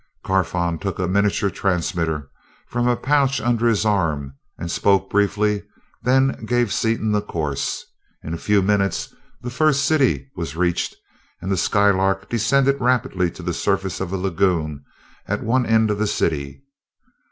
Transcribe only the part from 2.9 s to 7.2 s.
pouch under his arm and spoke briefly, then gave Seaton